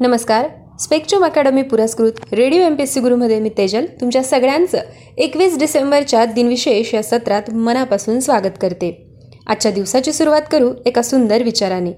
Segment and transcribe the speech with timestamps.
[0.00, 0.46] नमस्कार.
[0.80, 3.84] Spectrum academy पुरस्कृत radio M P S C गुरुमध्ये मी तेजल.
[4.00, 4.78] तुमच्या सगळ्यांचं
[5.18, 8.90] एकवीस डिसेंबरच्या दिनविशेष या सत्रात मनापासून स्वागत करते.
[9.46, 11.92] आजच्या दिवसाची सुरुवात करू एका सुंदर विचाराने.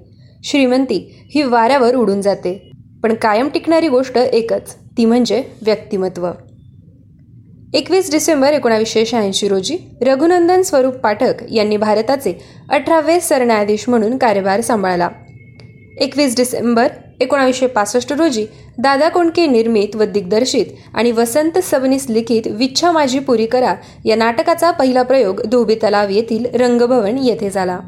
[0.45, 0.98] श्रीमंती
[1.34, 2.73] ही वाऱ्यावर उडून जाते.
[3.03, 6.30] पण कायम टिकणारी गोष्ट एकच ती म्हणजे व्यक्तिमत्व.
[7.75, 12.39] एकवीस डिसेंबर एकोणावीसशे शहाऐंशी रोजी रघुनंदन स्वरूप पाठक यांनी भारताचे
[12.71, 15.09] अठरावे सरन्यायाधीश म्हणून कार्यभार सांभाळला.
[16.01, 16.89] एकवीस डिसेंबर
[17.21, 18.45] एकोणावीसशे पासष्ट रोजी
[18.79, 24.70] दादा कोंडके निर्मित व दिग्दर्शित आणि वसंत सबनीस लिखित विच्छा माझी पुरी करा या नाटकाचा
[24.70, 27.78] पहिला प्रयोग धोबी तलाव येथील रंगभवन येथे झाला.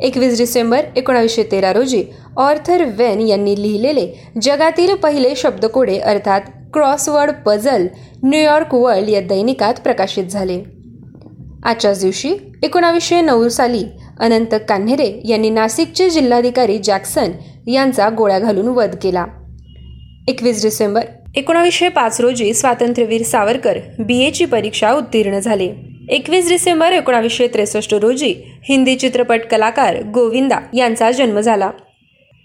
[0.00, 2.02] एकवीस डिसेंबर एकोणावीसशे तेरा रोजी
[2.36, 4.06] ऑर्थर वेन यांनी लिहिलेले
[4.42, 6.40] जगातील पहिले शब्दकोडे अर्थात
[6.72, 7.86] क्रॉसवर्ड पझल
[8.22, 10.62] न्यूयॉर्क वर्ल्ड या दैनिकात प्रकाशित झाले.
[11.64, 13.84] आजच्याच दिवशी एकोणावीसशे नऊ साली
[14.20, 17.32] अनंत कान्हेरे यांनी नाशिकचे जिल्हाधिकारी जॅक्सन
[17.66, 19.24] यांचा गोळ्या घालून वध केला.
[20.28, 21.04] एकवीस डिसेंबर
[21.36, 25.72] एकोणावीसशे पाच रोजी स्वातंत्र्यवीर सावरकर बी एची परीक्षा उत्तीर्ण झाले.
[26.08, 28.34] एकवीस डिसेंबर एकोणावीसशे त्रेसष्ट रोजी
[28.68, 31.70] हिंदी चित्रपट कलाकार गोविंदा यांचा जन्म झाला.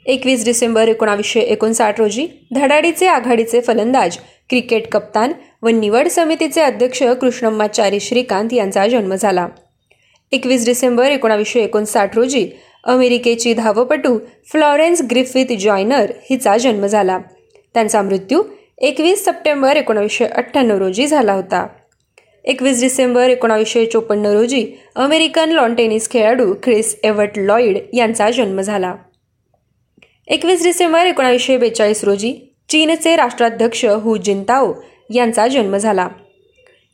[0.05, 4.17] एकवीस डिसेंबर एकोणावीसशे एकोणसाठ रोजी धडाडीचे आघाडीचे फलंदाज
[4.49, 9.47] क्रिकेट कप्तान व निवड समितीचे अध्यक्ष कृष्णम्माचारी श्रीकांत यांचा जन्म झाला.
[10.31, 12.47] एकवीस डिसेंबर एकोणावीसशे एकोणसाठ रोजी
[12.83, 14.17] अमेरिकेची धावपटू
[14.52, 17.19] फ्लॉरेन्स ग्रिफिथ जॉयनर हिचा जन्म झाला.
[17.73, 18.44] त्यांचा मृत्यू
[18.77, 21.66] एकवीस सप्टेंबर एकोणावीसशे अठ्ठ्याण्णव रोजी झाला होता.
[22.45, 28.95] एकवीस डिसेंबर एकोणावीसशे चोपन्न रोजी अमेरिकन लॉन टेनिस खेळाडू ख्रिस एव्हर्ट लॉईड यांचा जन्म झाला.
[30.27, 32.33] एकवीस डिसेंबर एकोणावीसशे बेचाळीस रोजी
[32.69, 34.73] चीनचे राष्ट्राध्यक्ष हु जिनताओ
[35.14, 36.08] यांचा जन्म झाला.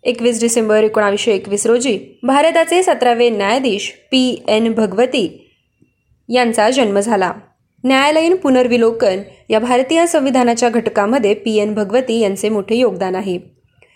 [0.04, 5.45] एकवीस डिसेंबर एकोणावीसशे एकवीस रोजी भारताचे सतरावे न्यायाधीश पी एन भगवती
[6.30, 7.32] यांचा जन्म झाला.
[7.84, 13.38] न्यायालयीन पुनर्विलोकन या भारतीय संविधानाच्या घटकामध्ये पी एन भगवती यांचे मोठे योगदान आहे.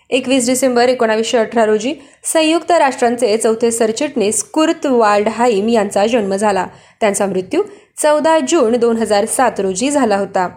[0.09, 6.65] एकवीस डिसेंबर एकोणावीसशे अठरा रोजी संयुक्त राष्ट्रांचे चौथे सरचिटणीस कुर्त वाल्डहाईम यांचा जन्म झाला.
[6.99, 7.63] त्यांचा मृत्यू
[8.01, 10.47] चौदा जून दोन हजार सात रोजी झाला होता.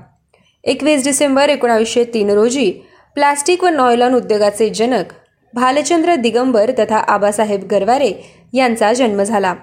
[0.65, 2.71] एकवीस डिसेंबर एकोणावीसशे तीन रोजी
[3.15, 5.13] प्लास्टिक व नॉयलॉन उद्योगाचे जनक
[5.55, 8.13] भालचंद्र दिगंबर तथा आबासाहेब गरवारे
[8.53, 9.55] यांचा जन्म झाला.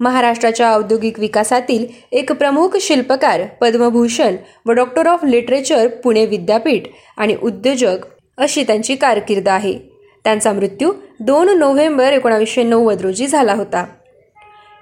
[0.00, 4.36] महाराष्ट्राच्या औद्योगिक विकासातील एक प्रमुख शिल्पकार पद्मभूषण
[4.66, 6.86] व डॉक्टर ऑफ लिटरेचर पुणे विद्यापीठ
[7.16, 8.06] आणि उद्योजक
[8.38, 9.78] अशी त्यांची कारकीर्द आहे.
[10.24, 13.84] त्यांचा मृत्यू दोन नोव्हेंबर एकोणावीसशे नव्वद रोजी झाला होता.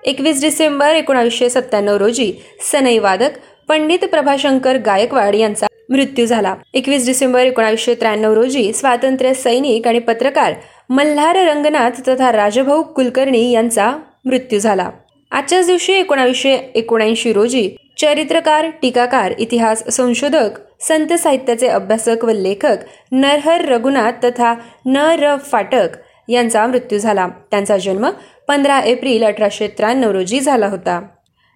[0.04, 2.32] एकवीस डिसेंबर एकोणावीसशे सत्त्याण्णव रोजी
[2.72, 3.38] सनई वादक
[3.69, 6.54] पंडित प्रभाशंकर गायकवाड यांचा मृत्यू झाला.
[6.75, 10.54] एकवीस डिसेंबर एकोणावीसशे त्र्याण्णव रोजी स्वातंत्र्य सैनिक आणि पत्रकार
[10.91, 13.91] मल्हार रंगनाथ तथा राजभाऊ कुलकर्णी यांचा
[14.25, 14.91] मृत्यू झाला.
[15.34, 17.68] आजच्याच दिवशी एकोणावीसशे एकोणऐंशी रोजी
[17.98, 22.76] चरित्रकार टीकाकार इतिहास संशोधक संत साहित्याचे अभ्यासक व लेखक
[23.12, 24.54] नरहर रघुनाथ तथा
[24.86, 25.96] न र फाटक
[26.28, 27.26] यांचा मृत्यू झाला.
[27.50, 28.08] त्यांचा जन्म
[28.48, 31.00] पंधरा एप्रिल अठराशे त्र्याण्णव रोजी झाला होता.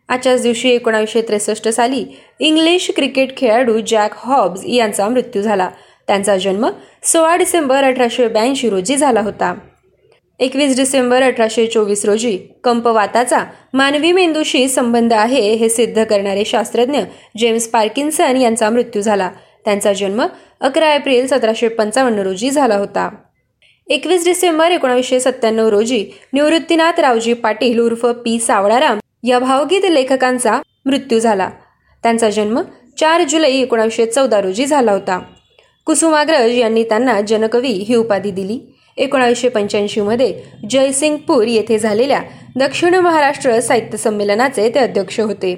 [0.09, 2.05] आजच्याच दिवशी एकोणावीसशे त्रेसष्ट साली
[2.41, 5.71] इंग्लिश क्रिकेट खेळाडू जॅक हॉब्स यांचा मृत्यू झाला.
[6.07, 6.69] त्यांचा जन्म
[7.03, 9.55] सोळा डिसेंबर अठराशे ब्याऐंशी रोजी झाला होता.
[10.41, 13.39] एकवीस डिसेंबर अठराशे चोवीस रोजी कंपवाताचा
[13.75, 17.01] मानवी मेंदूशी संबंध आहे हे सिद्ध करणारे शास्त्रज्ञ
[17.39, 19.31] जेम्स पार्किन्सन यांचा मृत्यू झाला.
[19.65, 20.27] त्यांचा जन्म
[20.61, 23.09] अकरा एप्रिल सतराशे पंचावन्न रोजी झाला होता.
[23.89, 31.19] एकवीस डिसेंबर एकोणीसशे सत्त्याण्णव रोजी निवृत्तीनाथ रावजी पाटील उर्फ पी सावळाराम या भावगीत लेखकांचा मृत्यू
[31.19, 31.51] झाला.
[32.03, 32.61] त्यांचा जन्म
[32.99, 35.21] चार जुलै एकोणीसशे चौदा रोजी झाला होता.
[35.87, 38.75] कुसुमाग्रज यांनी त्यांना जनकवी ही उपाधी दिली.
[38.99, 40.33] एकोणावीसशे पंच्याऐंशीमध्ये
[40.71, 42.21] जयसिंगपूर येथे झालेल्या
[42.57, 45.55] दक्षिण महाराष्ट्र साहित्य संमेलनाचे ते अध्यक्ष होते.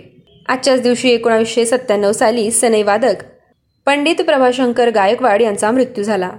[0.48, 3.22] आजच्याच दिवशी एकोणावीसशे सत्त्याण्णव साली सनैवादक
[3.86, 6.30] पंडित प्रभाशंकर गायकवाड यांचा मृत्यू झाला.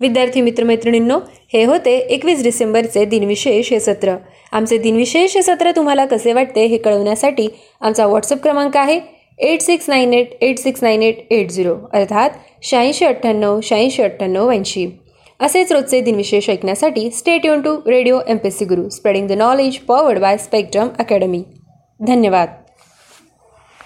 [0.00, 1.18] विद्यार्थी मित्रमैत्रिणींनो
[1.52, 4.14] हे होते एकवीस डिसेंबरचे दिनविशेष हे सत्र.
[4.52, 7.48] आमचे दिनविशेष हे सत्र तुम्हाला कसे वाटते हे कळवण्यासाठी
[7.80, 9.00] आमचा व्हॉट्सअप क्रमांक आहे
[9.38, 12.30] eight six nine eight eight six nine eight eight zero अर्थात
[12.62, 14.86] शहाऐंशी अठ्ठ्याण्णव शहाऐंशी अठ्ठ्याण्णव ऐंशी
[15.40, 19.78] असेच रोजचे दिनविशेष ऐकण्यासाठी stay युन to radio M P C Guru spreading the knowledge
[19.78, 21.42] powered by Spectrum Academy
[22.00, 22.48] धन्यवाद.